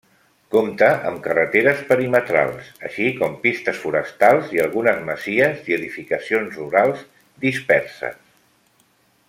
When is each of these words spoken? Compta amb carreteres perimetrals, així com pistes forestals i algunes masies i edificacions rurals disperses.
Compta 0.53 0.87
amb 1.09 1.19
carreteres 1.25 1.83
perimetrals, 1.89 2.71
així 2.89 3.05
com 3.19 3.35
pistes 3.43 3.77
forestals 3.83 4.55
i 4.57 4.63
algunes 4.65 5.05
masies 5.11 5.71
i 5.73 5.77
edificacions 5.79 6.59
rurals 6.63 7.05
disperses. 7.47 8.21